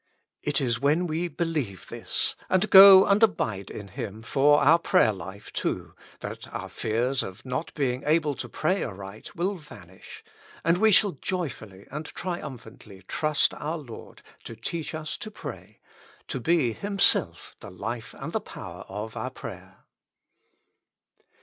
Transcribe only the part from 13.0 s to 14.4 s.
trust our Lord